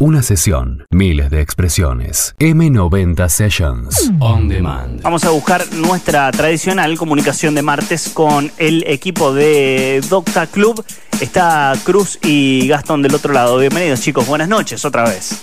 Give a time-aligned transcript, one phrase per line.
[0.00, 2.34] Una sesión, miles de expresiones.
[2.40, 4.10] M90 Sessions.
[4.18, 5.00] On demand.
[5.02, 10.84] Vamos a buscar nuestra tradicional comunicación de martes con el equipo de Docta Club.
[11.20, 13.56] Está Cruz y Gastón del otro lado.
[13.58, 15.38] Bienvenidos chicos, buenas noches otra vez.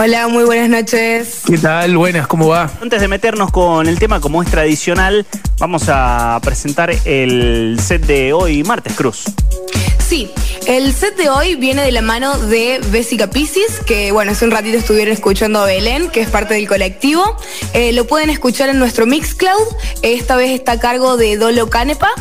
[0.00, 1.42] Hola, muy buenas noches.
[1.46, 1.96] ¿Qué tal?
[1.96, 2.68] Buenas, ¿cómo va?
[2.82, 5.24] Antes de meternos con el tema como es tradicional,
[5.60, 9.26] vamos a presentar el set de hoy martes, Cruz.
[10.08, 10.30] Sí,
[10.68, 14.52] el set de hoy viene de la mano de Bessica Piscis, que bueno, hace un
[14.52, 17.36] ratito estuvieron escuchando a Belén, que es parte del colectivo.
[17.72, 19.66] Eh, lo pueden escuchar en nuestro Mixcloud.
[20.02, 22.12] Esta vez está a cargo de Dolo Canepa.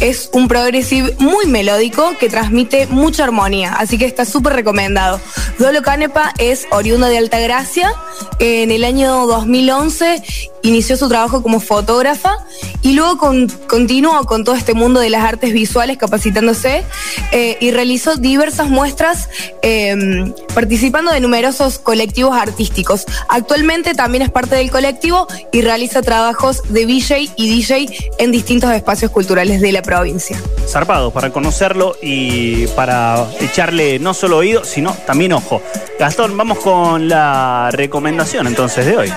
[0.00, 5.20] Es un progressive muy melódico que transmite mucha armonía, así que está súper recomendado.
[5.58, 7.92] Dolo Canepa es oriundo de Altagracia.
[8.38, 10.22] En el año 2011
[10.62, 12.36] inició su trabajo como fotógrafa
[12.82, 13.18] y luego
[13.66, 16.84] continuó con todo este mundo de las artes visuales capacitándose
[17.32, 19.28] eh, y realizó diversas muestras
[19.62, 23.06] em, participando de numerosos colectivos artísticos.
[23.28, 28.70] Actualmente también es parte del colectivo y realiza trabajos de VJ y DJ en distintos
[28.72, 30.40] espacios culturales de la provincia.
[30.68, 35.60] Zarpado para conocerlo y para echarle no solo oído, sino también ojo.
[35.98, 39.12] Gastón, vamos con la recomendación entonces de hoy.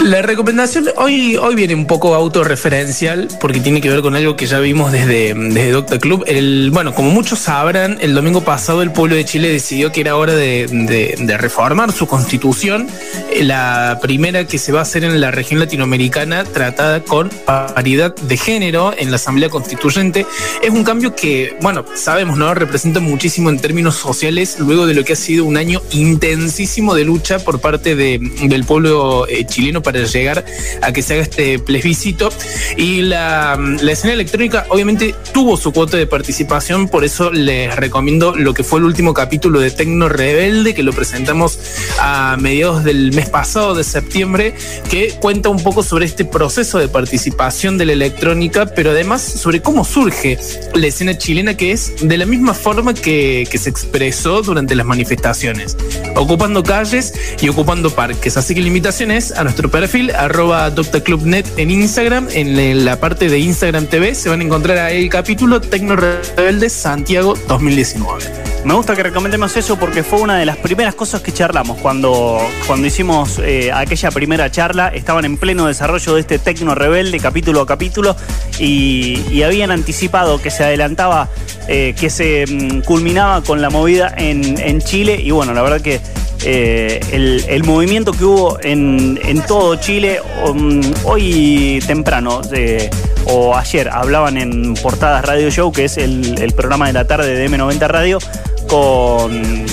[0.00, 4.46] La recomendación hoy, hoy viene un poco autorreferencial porque tiene que ver con algo que
[4.46, 6.24] ya vimos desde, desde Doctor Club.
[6.70, 10.34] Bueno, como muchos sabrán, el domingo pasado el pueblo de Chile decidió que era hora
[10.34, 12.88] de, reformar su constitución,
[13.40, 18.36] la primera que se va a hacer en la región latinoamericana tratada con paridad de
[18.36, 20.26] género en la Asamblea Constituyente.
[20.62, 22.54] Es un cambio que, bueno, sabemos, ¿no?
[22.54, 27.04] Representa muchísimo en términos sociales luego de lo que ha sido un año intensísimo de
[27.04, 30.44] lucha por parte del pueblo eh, chileno para llegar
[30.82, 32.28] a que se haga este plebiscito.
[32.76, 33.56] Y la,
[33.88, 38.80] escena electrónica obviamente tuvo su cuota de participación, por eso les recomiendo lo que fue
[38.80, 41.58] el último capítulo de Tecno Rebelde, que lo presentamos
[42.00, 44.54] a mediados del mes pasado, de septiembre,
[44.90, 49.62] que cuenta un poco sobre este proceso de participación de la electrónica, pero además sobre
[49.62, 50.36] cómo surge
[50.74, 54.84] la escena chilena, que es de la misma forma que, que se expresó durante las
[54.84, 55.76] manifestaciones,
[56.16, 58.36] ocupando calles y ocupando parques.
[58.36, 62.28] Así que la invitación es a nuestro perfil, arroba DoctorClubNet en Instagram.
[62.32, 67.34] En la parte de Instagram TV se van a encontrar el capítulo Tecno Rebelde Santiago
[67.46, 68.24] 2019.
[68.64, 72.38] Me gusta que recomendemos eso porque fue una de las primeras cosas que charlamos cuando,
[72.66, 74.88] cuando hicimos eh, aquella primera charla.
[74.88, 78.16] Estaban en pleno desarrollo de este Tecno Rebelde capítulo a capítulo
[78.58, 81.28] y, habían anticipado que se adelantaba,
[81.68, 85.82] eh, que se mm, culminaba con la movida en, en Chile y bueno, la verdad
[85.82, 86.00] que
[86.44, 87.00] eh,
[87.48, 90.20] el, movimiento que hubo en, todo Chile.
[90.44, 92.40] Um, hoy temprano
[93.26, 97.48] o ayer hablaban en Portadas Radio Show, que es el, programa de la tarde de
[97.50, 98.18] M90 Radio,
[98.68, 99.66] con,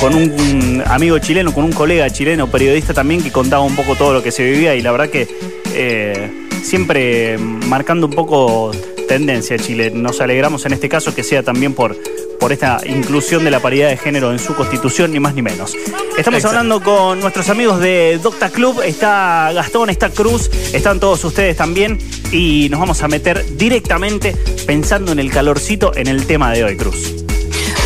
[0.00, 4.12] con un amigo chileno, con un colega chileno, periodista también, que contaba un poco todo
[4.12, 5.26] lo que se vivía y la verdad que
[5.74, 8.72] eh, siempre marcando un poco
[9.08, 9.90] tendencia Chile.
[9.90, 11.96] Nos alegramos en este caso que sea también por,
[12.38, 15.74] por esta inclusión de la paridad de género en su constitución, ni más ni menos.
[16.16, 21.56] Estamos hablando con nuestros amigos de Docta Club, está Gastón, está Cruz, están todos ustedes
[21.56, 21.98] también
[22.32, 26.76] y nos vamos a meter directamente pensando en el calorcito en el tema de hoy,
[26.76, 27.14] Cruz.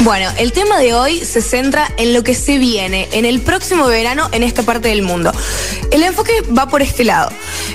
[0.01, 3.87] Bueno, el tema de hoy se centra en lo que se viene en el próximo
[3.87, 5.33] verano en esta parte del mundo.
[5.93, 7.31] El enfoque va por este lado.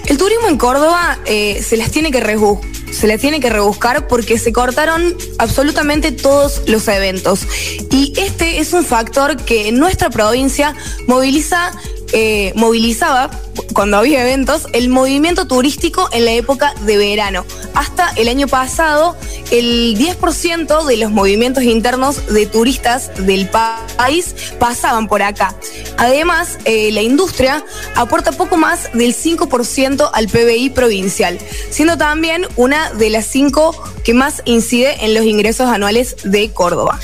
[0.05, 4.07] El turismo en Córdoba eh, se las tiene que rebuscar se le tiene que rebuscar
[4.07, 7.47] porque se cortaron absolutamente todos los eventos.
[7.91, 10.75] Y este es un factor que en nuestra provincia
[11.07, 11.71] moviliza,
[12.13, 13.29] eh, movilizaba
[13.77, 17.45] cuando había eventos, el movimiento turístico en la época de verano.
[17.75, 19.15] Hasta el año pasado,
[19.51, 25.53] el 10% de los movimientos internos de turistas del país pasaban por acá.
[25.97, 31.37] Además, eh, la industria aporta poco más del 5% al PBI provincial,
[31.69, 33.75] siendo también una de las cinco
[34.07, 36.97] que más incide en los ingresos anuales de Córdoba.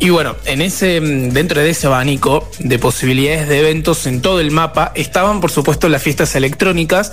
[0.00, 4.50] Y bueno, en ese, dentro de ese abanico de posibilidades de eventos en todo el
[4.50, 7.12] mapa, estaban por supuesto las fiestas electrónicas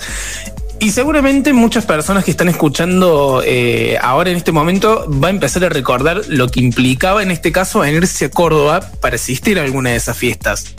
[0.80, 5.64] y seguramente muchas personas que están escuchando eh, ahora en este momento va a empezar
[5.64, 9.64] a recordar lo que implicaba en este caso en irse a Córdoba para asistir a
[9.64, 10.74] alguna de esas fiestas,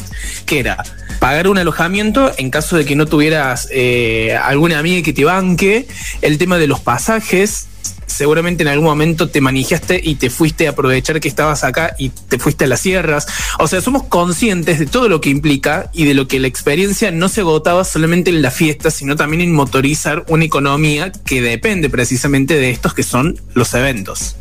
[0.48, 0.84] que era
[1.20, 5.88] pagar un alojamiento en caso de que no tuvieras eh, alguna amiga que te banque,
[6.24, 7.68] el tema de los pasajes,
[8.07, 12.09] seguramente en algún momento te manijaste y te fuiste a aprovechar que estabas acá y
[12.09, 13.27] te fuiste a las sierras.
[13.59, 17.12] O sea, somos conscientes de todo lo que implica y de lo que la experiencia
[17.12, 21.89] no se agotaba solamente en la fiesta, sino también en motorizar una economía que depende
[21.89, 24.36] precisamente de estos que son los eventos.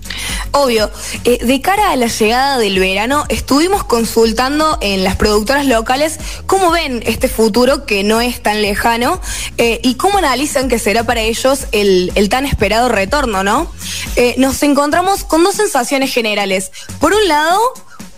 [0.53, 0.91] Obvio,
[1.25, 6.71] eh, de cara a la llegada del verano, estuvimos consultando en las productoras locales cómo
[6.71, 9.21] ven este futuro que no es tan lejano
[9.59, 13.71] eh, y cómo analizan que será para ellos el, el tan esperado retorno, ¿no?
[14.17, 16.71] Eh, nos encontramos con dos sensaciones generales.
[17.01, 17.61] Por un lado,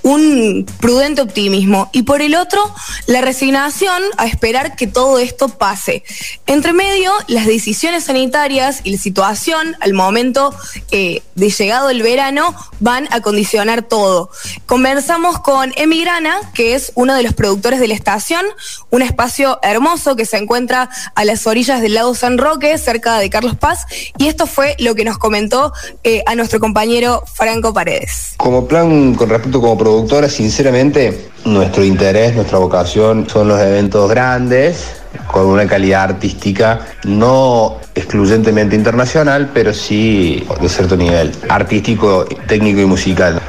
[0.03, 2.61] un prudente optimismo y por el otro
[3.07, 6.03] la resignación a esperar que todo esto pase.
[6.47, 10.55] Entre medio, las decisiones sanitarias y la situación al momento
[10.91, 14.31] eh, de llegado el verano van a condicionar todo.
[14.67, 18.45] Conversamos con Emigrana, que es uno de los productores de la estación,
[18.91, 23.31] un espacio hermoso que se encuentra a las orillas del lago San Roque, cerca de
[23.31, 23.87] Carlos Paz,
[24.17, 25.73] y esto fue lo que nos comentó
[26.05, 28.35] eh, a nuestro compañero Franco Paredes.
[28.37, 35.03] Como plan con respecto como productora, sinceramente, nuestro interés, nuestra vocación son los eventos grandes,
[35.27, 42.85] con una calidad artística no excluyentemente internacional, pero sí de cierto nivel artístico, técnico y
[42.85, 43.41] musical.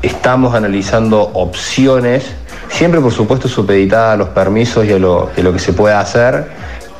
[0.00, 2.24] Estamos analizando opciones,
[2.70, 5.94] siempre por supuesto supeditadas a los permisos y a lo, a lo que se puede
[5.94, 6.46] hacer,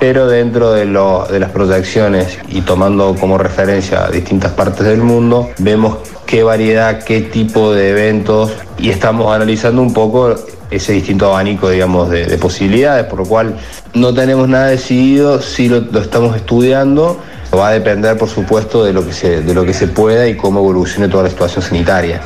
[0.00, 6.42] pero dentro de, las proyecciones y tomando como referencia distintas partes del mundo, vemos qué
[6.42, 10.34] variedad, qué tipo de eventos y estamos analizando un poco
[10.70, 13.56] ese distinto abanico, digamos, de, de posibilidades, por lo cual
[13.92, 17.18] no tenemos nada decidido, sí lo, estamos estudiando.
[17.56, 20.36] Va a depender, por supuesto, de lo, que se, de lo que se pueda y
[20.36, 22.20] cómo evolucione toda la situación sanitaria.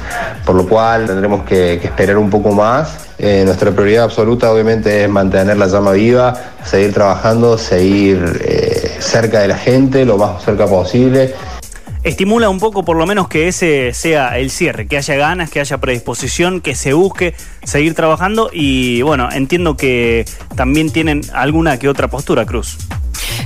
[0.44, 2.98] Por lo cual tendremos que, esperar un poco más.
[3.18, 9.40] Eh, nuestra prioridad absoluta, obviamente, es mantener la llama viva, seguir trabajando, seguir eh, cerca
[9.40, 11.34] de la gente, lo más cerca posible
[12.04, 15.60] estimula un poco por lo menos que ese sea el cierre, que haya ganas, que
[15.60, 17.34] haya predisposición, que se busque
[17.64, 20.24] seguir trabajando y bueno, entiendo que
[20.54, 22.76] también tienen alguna que otra postura, Cruz.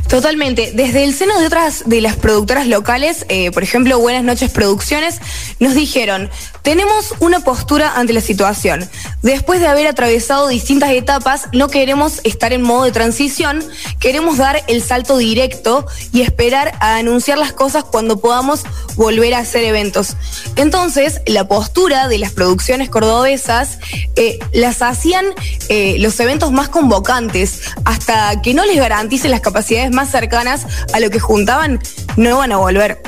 [0.09, 0.73] Totalmente.
[0.75, 5.21] Desde el seno de otras de las productoras locales, eh, por ejemplo, Buenas noches Producciones,
[5.61, 6.31] nos dijeron,
[6.63, 8.89] tenemos una postura ante la situación.
[9.23, 13.65] Después de haber atravesado distintas etapas, no queremos estar en modo de transición,
[13.99, 18.63] queremos dar el salto directo y esperar a anunciar las cosas cuando podamos
[18.95, 20.17] volver a hacer eventos.
[20.55, 23.79] Entonces, la postura de las producciones cordobesas
[24.15, 25.25] eh, las hacían
[25.69, 31.01] eh, los eventos más convocantes, hasta que no les garanticen las capacidades más cercanas a
[31.01, 31.81] lo que juntaban,
[32.17, 33.03] no van a volver.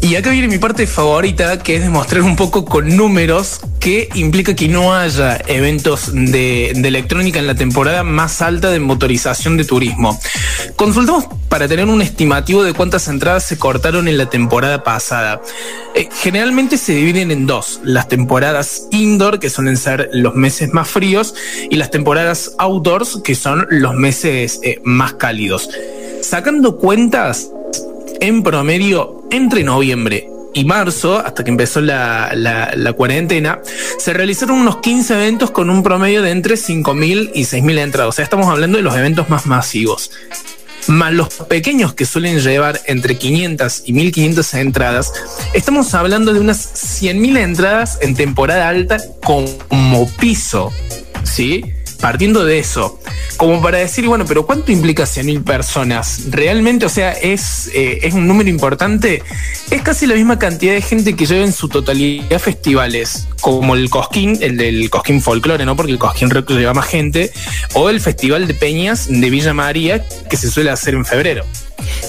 [0.00, 4.56] Y acá viene mi parte favorita, que es demostrar un poco con números que implica
[4.56, 10.18] que no haya eventos de, electrónica en la temporada más alta de motorización de turismo.
[10.74, 15.42] Consultamos para tener un estimativo de cuántas entradas se cortaron en la temporada pasada.
[15.94, 20.88] Eh, generalmente se dividen en dos, las temporadas indoor, que suelen ser los meses más
[20.88, 21.34] fríos,
[21.68, 25.68] y las temporadas outdoors, que son los meses eh, más cálidos.
[26.22, 27.50] Sacando cuentas,
[28.22, 33.60] en promedio, entre noviembre y marzo, hasta que empezó la, la, cuarentena,
[33.98, 38.08] se realizaron unos 15 eventos con un promedio de entre 5.000 y 6.000 entradas.
[38.08, 40.10] O sea, estamos hablando de los eventos más masivos.
[40.86, 45.12] Más los pequeños que suelen llevar entre 500 y 1.500 entradas,
[45.54, 50.72] estamos hablando de unas 100.000 entradas en temporada alta como piso.
[51.24, 51.64] ¿Sí?
[52.04, 53.00] Partiendo de eso,
[53.38, 56.24] como para decir, bueno, pero ¿cuánto implica 100.000 personas?
[56.28, 59.22] Realmente, o sea, es, eh, es un número importante.
[59.70, 63.88] Es casi la misma cantidad de gente que lleva en su totalidad festivales, como el
[63.88, 65.76] Cosquín, el del Cosquín Folklore, ¿no?
[65.76, 67.32] Porque el Cosquín Rock lleva más gente,
[67.72, 71.46] o el Festival de Peñas de Villa María, que se suele hacer en febrero.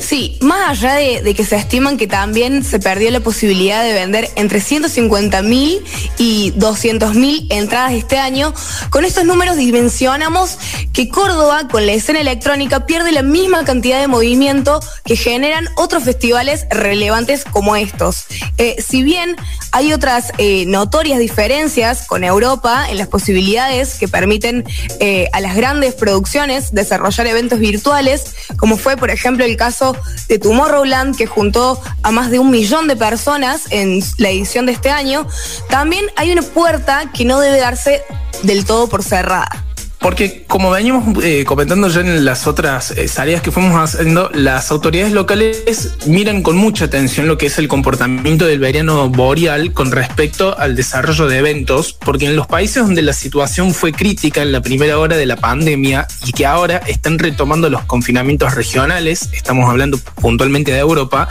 [0.02, 4.30] Sí, más allá de, que se estiman que también se perdió la posibilidad de vender
[4.36, 5.84] entre 150 mil
[6.18, 8.54] y 200 mil entradas este año,
[8.90, 10.58] con estos números dimensionamos
[10.94, 16.04] que Córdoba, con la escena electrónica, pierde la misma cantidad de movimiento que generan otros
[16.04, 18.26] festivales relevantes como estos.
[18.58, 19.36] Eh, si bien
[19.72, 24.64] hay otras eh, notorias diferencias con Europa en las posibilidades que permiten
[25.00, 29.85] eh, a las grandes producciones desarrollar eventos virtuales, como fue, por ejemplo, el caso
[30.28, 34.72] de Tomorrowland, que juntó a más de un millón de personas en la edición de
[34.72, 35.28] este año,
[35.70, 38.04] también hay una puerta que no debe darse
[38.44, 39.65] del todo por cerrada.
[40.06, 44.70] Porque como veníamos eh, comentando ya en las otras eh, áreas que fuimos haciendo, las
[44.70, 49.92] autoridades locales miran con mucha atención lo que es el comportamiento del verano boreal con
[49.92, 54.52] respecto al desarrollo de eventos, porque en los países donde la situación fue crítica en
[54.52, 59.68] la primera hora de la pandemia y que ahora están retomando los confinamientos regionales, estamos
[59.68, 61.30] hablando puntualmente de Europa,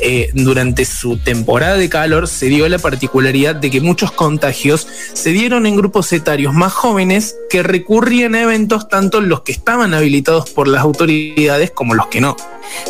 [0.00, 5.30] eh, durante su temporada de calor se dio la particularidad de que muchos contagios se
[5.30, 7.62] dieron en grupos etarios más jóvenes que
[8.00, 12.34] recurrían a eventos tanto los que estaban habilitados por las autoridades como los que no.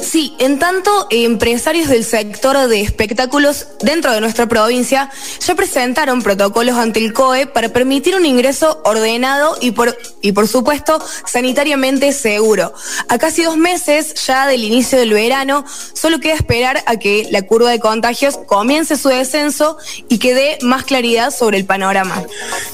[0.03, 5.11] Sí, en tanto, empresarios del sector de espectáculos dentro de nuestra provincia
[5.41, 10.49] ya presentaron protocolos ante el COE para permitir un ingreso ordenado y por, y por
[10.49, 12.73] supuesto sanitariamente seguro.
[13.09, 17.43] A casi dos meses ya del inicio del verano, solo queda esperar a que la
[17.43, 19.77] curva de contagios comience su descenso
[20.09, 22.23] y que dé más claridad sobre el panorama.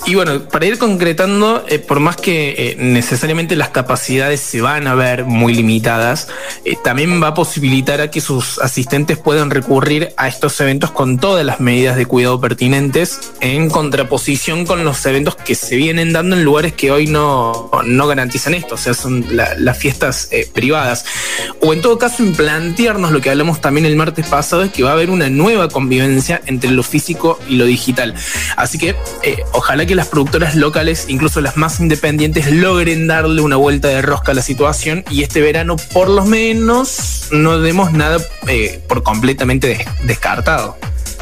[0.07, 4.87] Y bueno, para ir concretando, eh, por más que eh, necesariamente las capacidades se van
[4.87, 6.29] a ver muy limitadas,
[6.65, 11.19] eh, también va a posibilitar a que sus asistentes puedan recurrir a estos eventos con
[11.19, 16.37] todas las medidas de cuidado pertinentes en contraposición con los eventos que se vienen dando
[16.37, 21.05] en lugares que hoy no, no garantizan esto, o sea, son las fiestas eh, privadas.
[21.61, 24.83] O en todo caso, en plantearnos lo que hablamos también el martes pasado, es que
[24.83, 28.15] va a haber una nueva convivencia entre lo físico y lo digital.
[28.57, 33.57] Así que eh, ojalá que las productoras locales, incluso las más independientes, logren darle una
[33.57, 36.86] vuelta de rosca a la situación y este verano por lo menos
[37.33, 40.77] no demos nada eh, por completamente descartado.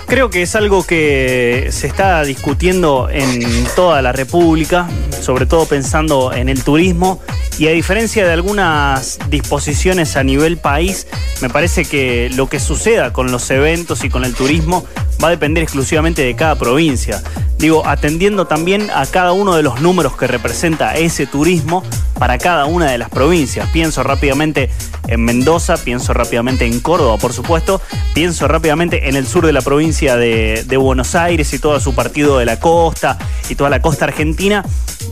[0.06, 3.42] Creo que es algo que se está discutiendo en
[3.74, 4.86] toda la República,
[5.22, 7.20] sobre todo pensando en el turismo,
[7.58, 11.06] y a diferencia de algunas disposiciones a nivel país,
[11.40, 14.84] me parece que lo que suceda con los eventos y con el turismo
[15.22, 17.22] va a depender exclusivamente de cada provincia.
[17.58, 21.82] Digo, atendiendo también a cada uno de los números que representa ese turismo
[22.18, 23.68] para cada una de las provincias.
[23.70, 24.70] Pienso rápidamente
[25.08, 27.80] en Mendoza, pienso rápidamente en Córdoba, por supuesto,
[28.14, 32.38] pienso rápidamente en el sur de la provincia de, Buenos Aires y todo su partido
[32.38, 33.16] de la costa
[33.48, 34.64] y toda la costa argentina.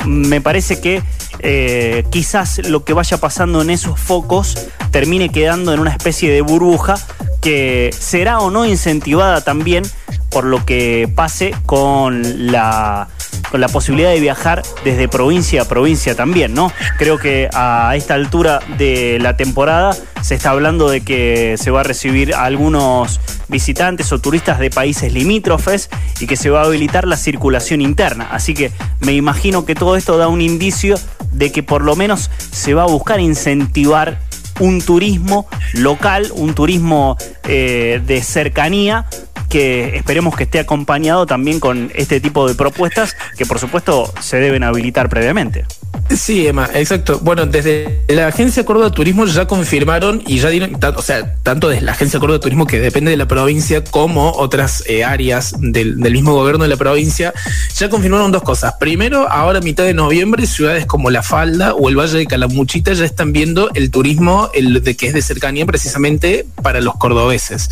[0.06, 1.02] Me parece que
[1.38, 6.40] eh, quizás lo que vaya pasando en esos focos termine quedando en una especie de
[6.42, 6.94] burbuja
[7.40, 9.84] que será o no incentivada también
[10.30, 13.08] por lo que pase con la
[13.52, 16.72] con la posibilidad de viajar desde provincia a provincia también, ¿no?
[16.96, 21.80] Creo que a esta altura de la temporada se está hablando de que se va
[21.80, 26.64] a recibir a algunos visitantes o turistas de países limítrofes y que se va a
[26.64, 28.28] habilitar la circulación interna.
[28.32, 30.98] Así que me imagino que todo esto da un indicio
[31.30, 34.18] de que por lo menos se va a buscar incentivar
[34.60, 39.06] un turismo local, un turismo eh, de cercanía
[39.52, 44.38] que esperemos que esté acompañado también con este tipo de propuestas que por supuesto se
[44.38, 45.66] deben habilitar previamente.
[46.08, 47.20] Sí, Emma, exacto.
[47.22, 51.68] Bueno, desde la Agencia Córdoba de Turismo ya confirmaron y ya dieron, o sea, tanto
[51.68, 55.54] desde la Agencia Córdoba de Turismo que depende de la provincia como otras eh, áreas
[55.58, 57.34] del, mismo gobierno de la provincia,
[57.76, 58.74] ya confirmaron dos cosas.
[58.80, 62.94] Primero, ahora a mitad de noviembre, ciudades como La Falda o el Valle de Calamuchita
[62.94, 67.68] ya están viendo el turismo el de que es de cercanía precisamente para los cordobeses.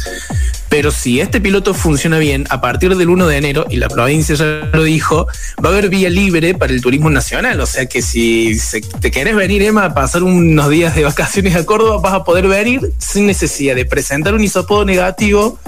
[0.71, 4.37] Pero si este piloto funciona bien, a partir del 1 de enero, y la provincia
[4.37, 5.27] ya lo dijo,
[5.63, 7.61] va a haber vía libre para el turismo nacional.
[7.61, 8.57] O sea que si
[9.01, 12.47] te querés venir, Emma, a pasar unos días de vacaciones a Córdoba, vas a poder
[12.47, 15.59] venir sin necesidad de presentar un isopodo negativo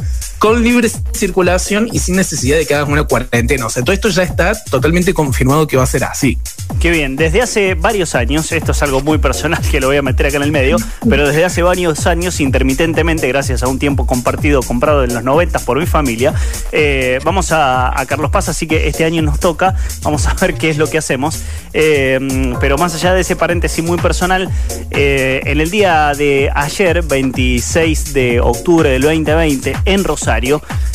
[0.43, 3.67] con libre circulación y sin necesidad de que hagas una cuarentena.
[3.67, 6.37] O sea, todo esto ya está totalmente confirmado que va a ser así.
[6.81, 10.03] Qué bien, desde hace varios años, esto es algo muy personal que lo voy a
[10.03, 14.05] meter acá en el medio, pero desde hace varios años, intermitentemente, gracias a un tiempo
[14.05, 16.35] compartido, comprado en los 90 por mi familia,
[16.73, 20.71] eh, vamos a, Carlos Paz, así que este año nos toca, vamos a ver qué
[20.71, 21.41] es lo que hacemos.
[21.73, 22.19] Eh,
[22.61, 24.51] pero más allá de ese paréntesis muy personal,
[24.91, 30.32] eh, en el día de ayer, 26 de octubre del 2020, en Rosario,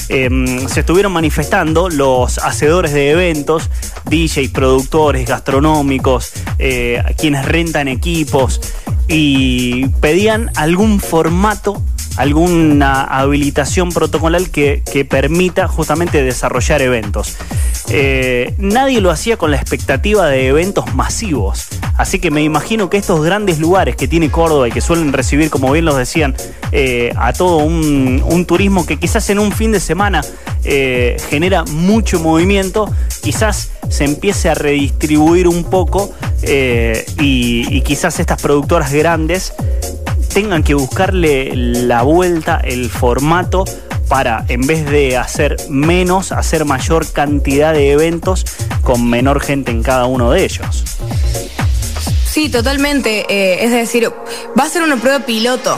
[0.10, 3.70] Em, se estuvieron manifestando los hacedores de eventos,
[4.06, 8.62] DJs, productores, gastronómicos, eh, quienes rentan equipos
[9.08, 11.82] y pedían algún formato
[12.18, 17.38] alguna habilitación protocolar que, permita justamente desarrollar eventos.
[17.90, 21.68] Eh, nadie lo hacía con la expectativa de eventos masivos.
[21.98, 25.50] Así que me imagino que estos grandes lugares que tiene Córdoba y que suelen recibir,
[25.50, 26.36] como bien los decían,
[26.72, 30.22] eh, a todo un, turismo que quizás en un fin de semana
[30.64, 36.12] eh, genera mucho movimiento, quizás se empiece a redistribuir un poco
[37.20, 39.54] y quizás estas productoras grandes
[40.38, 43.66] tengan que buscarle la vuelta, el formato
[44.08, 48.46] para, en vez de hacer menos, hacer mayor cantidad de eventos
[48.84, 50.84] con menor gente en cada uno de ellos.
[52.30, 53.26] Sí, totalmente.
[53.28, 54.12] Eh, es decir,
[54.56, 55.76] va a ser una prueba piloto.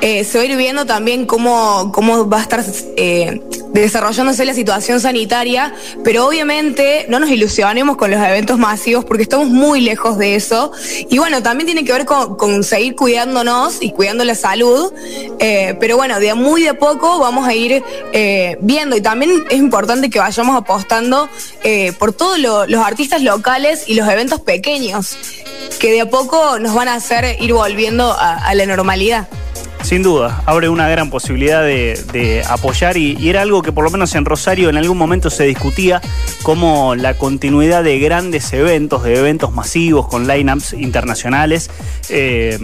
[0.00, 2.64] Eh, se va a ir viendo también cómo, cómo va a estar
[2.96, 3.40] eh,
[3.72, 5.74] desarrollándose la situación sanitaria,
[6.04, 10.72] pero obviamente no nos ilusionemos con los eventos masivos porque estamos muy lejos de eso.
[11.08, 14.92] Y bueno, también tiene que ver con, seguir cuidándonos y cuidando la salud,
[15.38, 17.82] pero bueno, de muy de poco vamos a ir
[18.60, 21.28] viendo y también es importante que vayamos apostando
[21.98, 25.16] por todos los artistas locales y los eventos pequeños
[25.78, 29.26] que de a poco nos van a hacer ir volviendo a, la normalidad.
[29.82, 34.14] Sin duda, abre una gran posibilidad de, apoyar y, era algo que por lo menos
[34.14, 36.00] en Rosario en algún momento se discutía
[36.42, 41.70] como la continuidad de grandes eventos, de eventos masivos con lineups internacionales,
[42.08, 42.58] eh,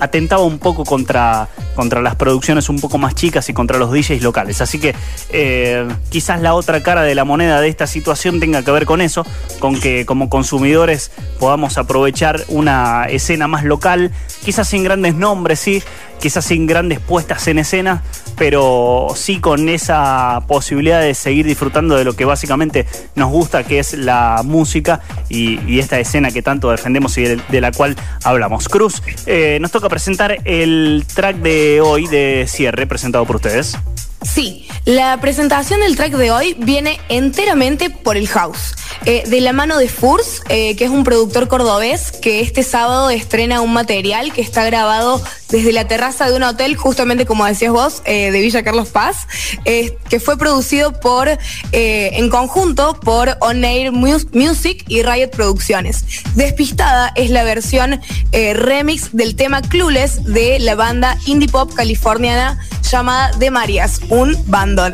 [0.00, 4.22] atentaba un poco contra, contra las producciones un poco más chicas y contra los DJs
[4.22, 4.60] locales.
[4.60, 4.94] Así que
[5.30, 9.00] eh, quizás la otra cara de la moneda de esta situación tenga que ver con
[9.00, 9.26] eso,
[9.60, 14.10] con que como consumidores podamos aprovechar una escena más local,
[14.44, 15.82] quizás sin grandes nombres, sí,
[16.22, 18.04] quizás sin grandes puestas en escena,
[18.38, 22.86] pero sí con esa posibilidad de seguir disfrutando de lo que básicamente
[23.16, 27.72] nos gusta, que es la música y, esta escena que tanto defendemos y de, la
[27.72, 28.68] cual hablamos.
[28.68, 33.76] Cruz, eh, nos toca presentar el track de hoy de cierre presentado por ustedes.
[34.22, 38.74] Sí, la presentación del track de hoy viene enteramente por el house.
[39.04, 43.10] Eh, de la mano de Furs, eh, que es un productor cordobés que este sábado
[43.10, 47.72] estrena un material que está grabado desde la terraza de un hotel, justamente como decías
[47.72, 49.26] vos, eh, de Villa Carlos Paz,
[49.64, 51.28] que fue producido por,
[51.72, 56.04] en conjunto por On Air Music y Riot Producciones.
[56.34, 58.00] Despistada es la versión
[58.32, 62.58] remix del tema Clueless de la banda indie pop californiana
[62.90, 64.42] llamada De Marias, un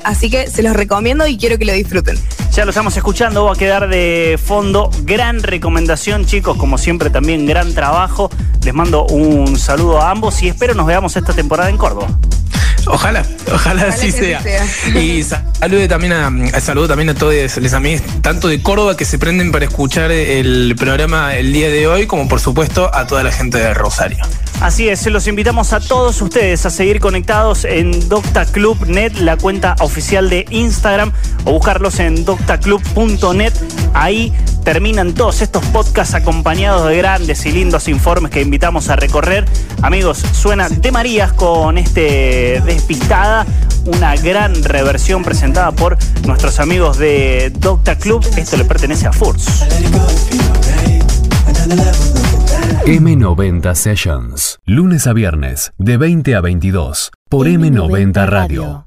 [0.04, 2.18] Así que se los recomiendo y quiero que lo disfruten.
[2.52, 4.90] Ya lo estamos escuchando, va a quedar de fondo.
[5.02, 8.30] Gran recomendación, chicos, como siempre también gran trabajo.
[8.64, 12.08] Les mando un saludo a ambos y espero nos veamos esta temporada en Córdoba.
[12.86, 14.40] Ojalá, ojalá, así sea.
[14.94, 19.18] Y saludo también a, saludo también a todos les amigos, tanto de Córdoba que se
[19.18, 23.30] prenden para escuchar el programa el día de hoy, como por supuesto a toda la
[23.30, 24.24] gente de Rosario.
[24.60, 30.28] Así es, los invitamos a todos ustedes a seguir conectados en DoctaClub.net, la cuenta oficial
[30.28, 31.12] de Instagram,
[31.44, 33.52] o buscarlos en doctaclub.net.
[33.94, 34.32] Ahí
[34.64, 39.44] terminan todos estos podcasts acompañados de grandes y lindos informes que invitamos a recorrer.
[39.80, 43.46] Amigos, suena de Marías con este despistada,
[43.86, 45.96] una gran reversión presentada por
[46.26, 48.26] nuestros amigos de Docta Club.
[48.36, 49.62] Esto le pertenece a Furz.
[52.88, 58.76] M90 Sessions, lunes a viernes, de 20 a 22, por M90 Radio.